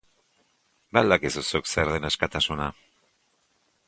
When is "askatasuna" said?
2.09-2.67